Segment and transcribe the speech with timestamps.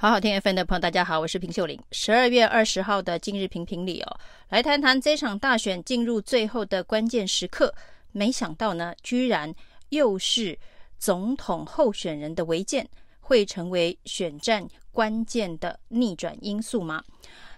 [0.00, 1.76] 好好听 FM 的朋友，大家好，我是平秀玲。
[1.90, 7.74] 十二月二十号的今日评评理哦，来谈谈这场大选进入最后的关键时刻，
[8.12, 9.52] 没想到呢，居然
[9.88, 10.56] 又是
[11.00, 12.88] 总统候选人的违建，
[13.18, 17.02] 会成为选战关键的逆转因素吗？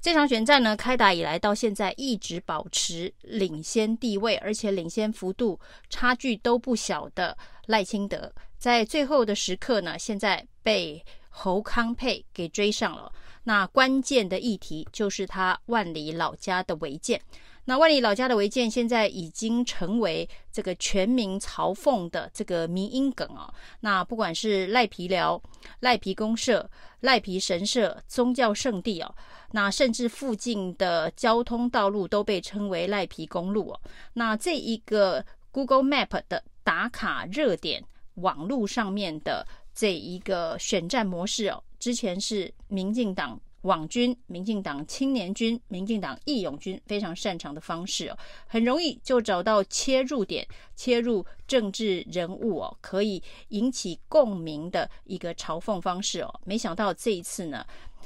[0.00, 5.58] 这场选战呢，开打以来到现在一直保持领先地位，而且领先幅度
[5.90, 7.36] 差距都不小的
[7.66, 11.04] 赖清德，在最后的时刻呢，现在被。
[11.40, 13.12] 侯康沛给追上了，
[13.44, 17.20] 那关键的议题就是他万里老家的违建。
[17.64, 23.54] 那万里老家的违建现在已经成为这个全民嘲讽的这个迷因梗哦。
[23.78, 25.40] 那不管是赖皮寮、
[25.78, 26.68] 赖皮公社、
[27.00, 29.14] 赖皮神社、宗教圣地哦，
[29.52, 33.80] 那甚至附近的交通道路都被称为赖皮公路哦。
[34.14, 39.46] 那这一个 Google Map 的打卡热点，网络上面的。
[39.78, 50.44] 这一个选战模式哦，之前是民进党网军、民进党青年军、民进党义勇军非常擅长的方式哦，很容易就找到切入点，
[50.74, 56.40] 切入政治人物哦，可以引起共鸣的一个嘲讽方式哦。
[56.44, 57.64] 没想到这一次呢，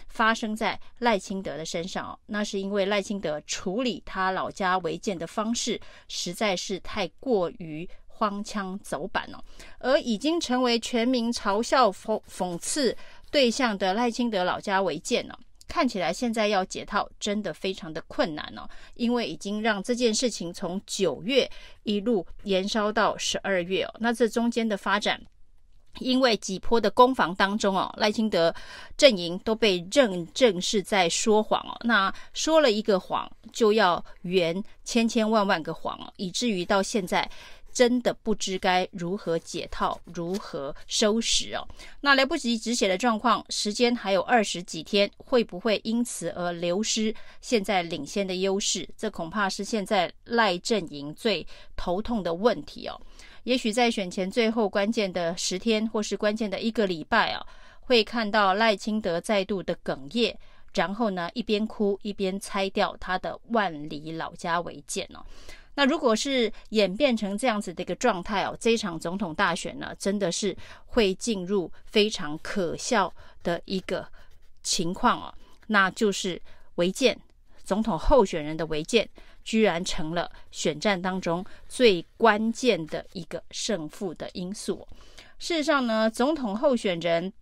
[0.08, 7.88] 发生在赖清德的身上哦，那是因为赖清德处理他老家违建的方式实在是太过于。
[8.22, 9.42] 荒腔走板哦，
[9.80, 12.96] 而已经成为全民嘲笑讽讽刺
[13.32, 18.62] 对象的赖清德老家违建呢，看起来现在要解套真的非常的困难哦，
[18.94, 21.50] 因为已经让这件事情从九月
[21.82, 25.20] 一路延烧到十二月哦，那这中间的发展，
[25.98, 28.54] 因为几波的攻防当中哦，赖清德
[28.96, 37.28] 阵营都被认证是在说谎哦，那说了一个谎就要圆千千万万个谎哦，以至于到现在。
[37.72, 41.66] 真的不知该如何解套，如何收拾哦。
[42.00, 48.88] 那来不及止血的状况，时间还有二十几天，会不会因此而流失现在领先的优势？
[48.96, 53.00] 这恐怕是现在赖阵营最头痛的问题哦。
[53.44, 57.44] 也许在选前最后关键的十天，或是关键的一个礼拜啊，
[57.80, 60.36] 会看到赖清德再度的哽咽，
[60.74, 65.24] 然后呢，一边哭一边拆掉他的万里老家违建哦。
[65.74, 70.56] 那如果是演变成这样子的一个状态哦，这一场总统大选呢，真的是
[70.86, 73.12] 会进入非常可笑
[73.42, 74.06] 的一个
[74.62, 75.34] 情况哦，
[75.68, 76.40] 那就是
[76.74, 77.18] 违建，
[77.64, 79.08] 总统候选人的违建，
[79.42, 84.86] 居然成了选战当中最关键的一个胜负的因素。
[85.38, 87.32] 事实上呢，总统候选人。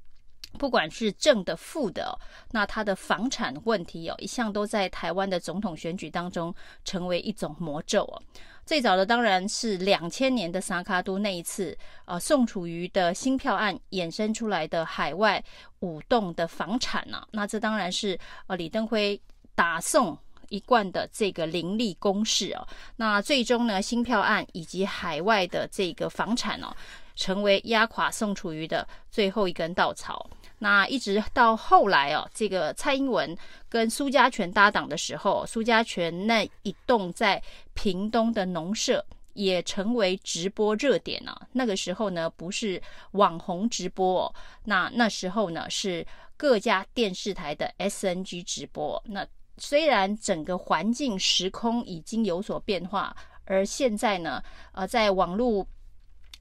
[0.58, 2.18] 不管是正的负的，
[2.50, 8.22] 那他的房产问题哦，一向都在台湾的总统选举当中成为一种魔咒哦。
[8.66, 15.42] 最早的当然是两千年的萨卡都那一次，呃，宋楚瑜的新票案衍生出来的海外
[15.80, 19.20] 五栋的房产呢，那这当然是呃李登辉
[19.54, 20.16] 打宋
[20.50, 22.68] 一贯的这个凌厉攻势哦。
[22.96, 26.68] 那最终呢，新票案以及海外的这个房产哦，
[27.16, 30.28] 成为压垮宋楚瑜的最后一根稻草。
[30.62, 41.48] 那一直到后来哦，这个蔡英文跟苏家全搭档的时候，苏家全那一栋在屏东的农舍也成为直播热点了。
[41.52, 42.80] 那个时候呢，不是
[43.12, 44.32] 网红直播，
[44.64, 46.06] 那那时候呢是
[46.36, 49.02] 各家电视台的 SNG 直播。
[49.06, 53.16] 那虽然整个环境时空已经有所变化，
[53.46, 54.42] 而现在呢，
[54.72, 55.66] 呃，在网络。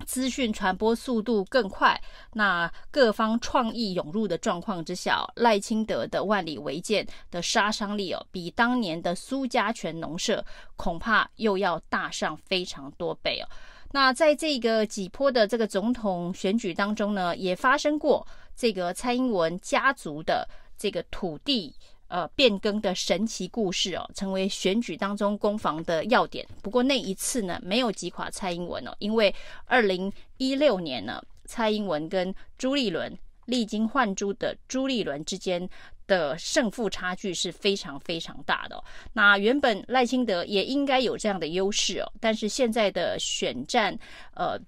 [0.10, 2.02] 资讯传播速度更快，
[2.34, 10.44] 那各方创意涌入的状况之下，赖清德的万里违建的杀伤力哦，比当年的苏家全农舍
[10.76, 13.46] 恐怕又要大上非常多倍哦。
[13.92, 21.76] 那在这个几波的这个总统选举当中呢，也发生过这个蔡英文家族的这个土地。
[22.10, 26.46] 呃，变更的神奇故事哦，成为选举当中攻防的要点。
[26.62, 29.34] 不过那一次呢，没有击垮蔡英文哦，因为
[29.66, 35.70] 二零一六年呢，蔡英文跟朱立伦历经换柱的朱立伦之间
[36.08, 38.84] 的胜负差距是非常非常大的。
[39.14, 43.98] 那原本赖清德也应该有这样的优势哦，但是现在的选战，
[44.34, 44.60] 呃。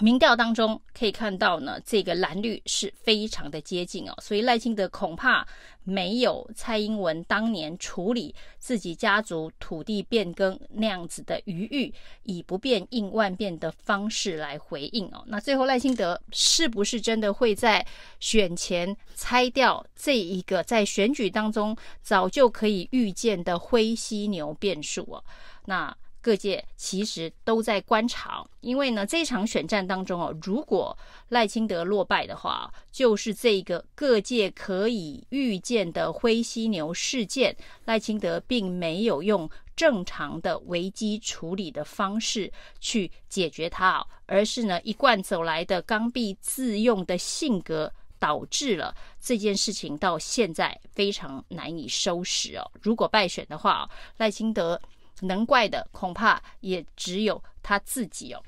[0.00, 5.46] 民调当中可以看到呢，这个蓝绿是非常的接近哦，所以赖清德恐怕
[5.84, 11.92] 没有蔡英文当年处理自己家族土地变更那样子的余裕，
[12.22, 15.22] 以不变应万变的方式来回应哦。
[15.26, 17.86] 那最后赖清德是不是真的会在
[18.18, 25.22] 选前拆掉这一个在选举当中早就可以预见的灰犀牛变数哦？
[25.66, 30.96] 那各界其实都在观察，因为呢，这场选战当中哦，如果
[31.28, 37.54] 赖清德落败的话，就是这个各界可以预见的灰犀牛事件，
[37.84, 47.92] 赖清德并没有用正常的危机处理的方式去解决它，而是呢，一贯走来的刚愎自用的性格。
[48.22, 52.62] 导致了这件事情到现在非常难以收拾哦。
[52.80, 54.80] 如果败选的话，赖清德
[55.22, 58.42] 能怪的恐怕也只有他自己哦。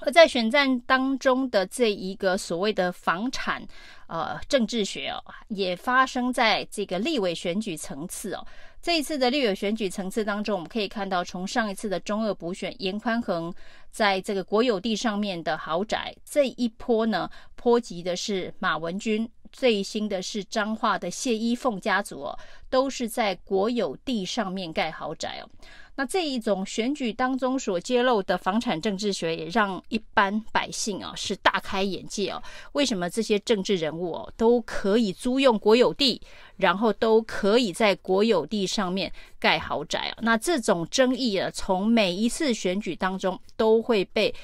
[0.00, 3.66] 而在选战当中的这一个所谓的房产
[4.08, 8.46] 呃政治学哦，也发生在这个立委选举层次哦。
[8.82, 13.52] 这一次的立委选举层次当中，我们可以看到，从上一次的中二补选，严宽恒
[13.90, 22.38] 在这个国有地上面的豪宅，这一波呢，波及的是马文君，最新的是彰化的谢依凤家族哦，
[22.68, 25.48] 都是在国有地上面盖豪宅哦。
[25.96, 32.42] 那这一种选举当中所揭露的房产政治学，也让一般百姓啊是大开眼界哦。
[32.72, 36.20] 为什么这些政治人物哦都可以租用国有地，
[36.56, 40.18] 然后都可以在国有地上面盖豪宅啊？
[40.20, 44.34] 那这种争议啊，从每一次选举当中都会被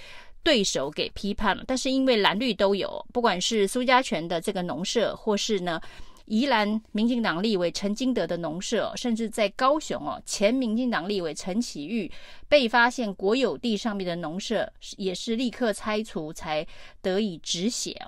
[0.42, 1.62] 对手给批判了。
[1.66, 5.80] 但是因为蓝绿都有，不管是苏家全的这个农舍，或是呢。
[6.26, 12.10] 宜兰民进党立委陈金德的农舍，甚至在高雄哦，前民进党立委陈启玉
[12.48, 16.66] 被发现国有地上面的农舍，也是立刻拆除才
[17.00, 18.06] 得以止血。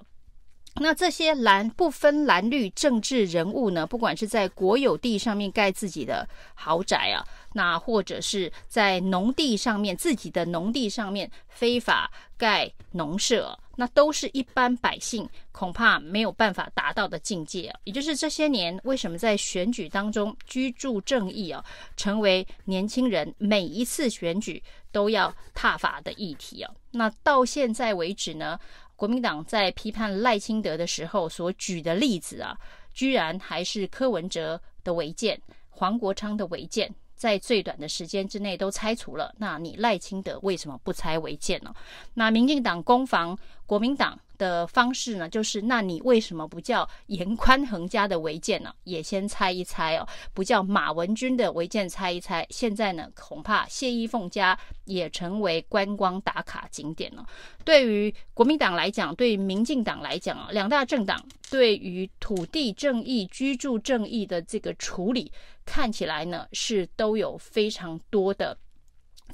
[0.81, 7.25] 那这些蓝不分蓝绿政治人物呢，不管是在国有地上面盖自己的豪宅啊，
[7.55, 13.59] 那或者是在农地上面自己的农地上面非法盖农舍。
[13.77, 17.75] 那都是一般百姓恐怕没有办法达到的境界！
[17.83, 21.65] 也就是这些年为什么在选举当中居住正义啊，
[21.97, 24.63] 成为年轻人每一次选举
[24.93, 26.73] 都要踏伐的议题啊？
[26.93, 28.57] 那到现在为止呢，
[28.95, 32.57] 国民党在批判赖清德的时候所举的例子啊，
[32.93, 35.37] 居然还是柯文哲的违建、
[35.69, 36.89] 黄国昌的违建。
[37.25, 41.75] 在最短的时间之内都拆除了，那你赖清德为什么不拆违建呢？
[42.13, 43.35] 那民进党攻防
[43.65, 48.75] 国民党的方式呢，就是那你为什么不叫严宽恒家的违建呢？
[48.85, 52.47] 也先猜一猜哦，不叫马文君的违建猜一猜。
[52.51, 57.27] 现在呢，恐怕谢依凤家也成为观光打卡景点了。
[57.65, 65.33] 对于国民党来讲，对于民进党来讲啊，两大政党对于土地正义、居住正义的这个处理，
[65.65, 68.57] 看起来呢是都有非常多的。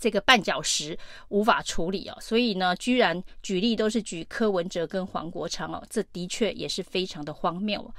[0.01, 0.99] 这个绊脚石
[1.29, 7.95] 无法处理哦，所以呢，居然举例都是举柯文哲跟黄国昌哦，这的确也是非常的荒谬。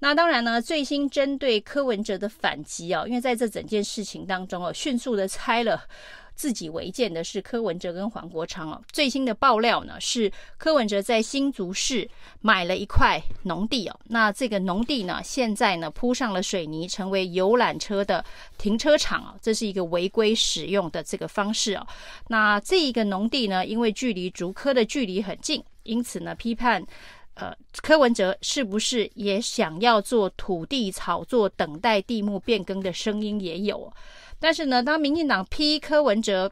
[0.00, 5.82] 那当然呢，最新针对柯文哲的反击哦，因为在这整件事情当中哦，迅速的拆了。
[6.36, 8.80] 自己违建的是柯文哲跟黄国昌哦。
[8.92, 12.08] 最新的爆料呢是柯文哲在新竹市
[12.40, 13.98] 买了一块农地哦。
[14.04, 18.24] 那这个农地呢，现在呢铺上了水泥，成为游览车的
[18.58, 19.34] 停车场哦。
[19.40, 21.86] 这是一个违规使用的这个方式哦。
[22.28, 26.84] 那这一个农地呢，因为距离竹科的距离很近，因此呢批判
[27.34, 33.92] 呃柯文哲是不是也想要做土地炒作，等待地目变更的声音也有。
[34.38, 36.50] 但是呢，当民进党批柯文哲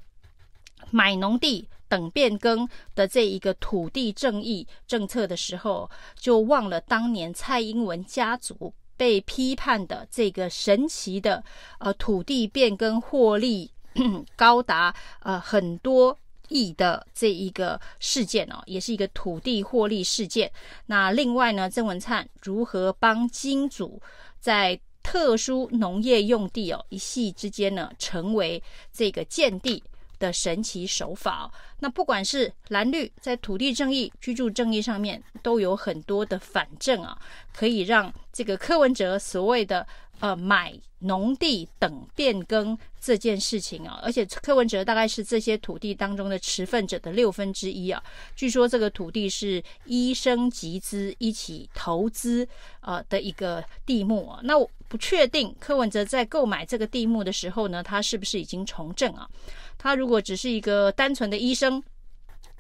[0.91, 11.43] 买农地等变更的这一个土地正义政策的时候，就忘了当年蔡英文家族被批判的这个神奇的
[11.79, 13.71] 呃土地变更获利
[14.37, 16.17] 高达呃很多
[16.49, 20.51] 亿的这一个事件哦，也是一个土地获利事件。
[20.87, 24.01] 那另外呢，郑文灿如何帮金主
[24.41, 28.61] 在特殊农业用地哦，一夕之间呢，成为
[28.93, 29.81] 这个建地
[30.19, 31.49] 的神奇手法。
[31.79, 37.17] 那不管是蓝绿在土地正义、居住正义上面，都有很多的反证啊，
[37.53, 39.87] 可以让这个柯文哲所谓的
[40.21, 48.03] 呃买农地等变更这件事情啊，而且柯文哲大概是这些土地当中的持份者的六分之一啊。
[48.35, 52.49] 据说这个土地是医生集资一起投资
[52.81, 54.41] 呃的一个地目啊。
[54.43, 59.29] 那我不确定柯文哲在购买这个地目的时候呢，他是不是已经从政啊？
[59.77, 61.83] 他如果只是一个单纯的医生，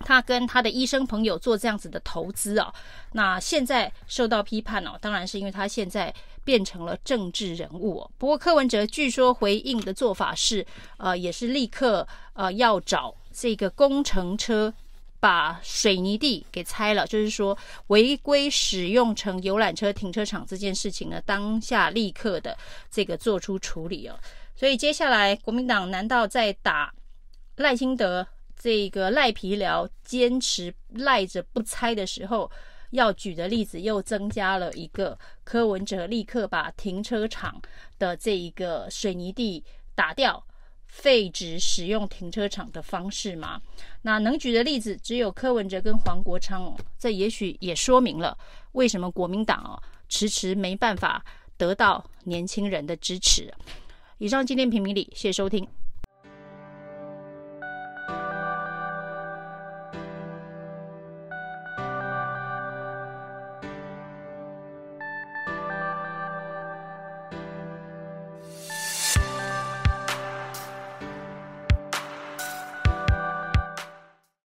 [0.00, 2.74] 他跟他的医生朋友做这样子的投资啊，
[3.12, 6.12] 那现在受到批判哦，当然是因为他现在
[6.42, 8.10] 变成了政治人物哦。
[8.18, 14.74] 不过柯文哲据说回应的做法是，呃，也是立刻呃要找这个工程车
[15.24, 22.54] 把水泥地给拆了，就是说违规使用成游览车停车场这件事情呢，当下立刻的
[22.90, 24.14] 这个做出处理哦。
[24.54, 26.92] 所以接下来国民党难道在打？
[27.56, 32.50] 赖清德这个赖皮寮坚持赖着不拆的时候，
[32.90, 37.58] 要举的例子又增加了一个，柯文哲立刻把停车场
[37.98, 39.64] 的这一个水泥地
[39.94, 40.44] 打掉，
[40.96, 43.60] 废止使用停车场的方式吗？
[44.02, 48.38] 那能举的例子只有柯文哲跟黄国昌哦，这也许也说明了
[48.72, 49.74] 为什么国民党哦
[50.08, 51.22] 迟迟没办法
[51.56, 53.52] 得到年轻人的支持。
[54.18, 55.66] 以上今天评评理，谢谢收听。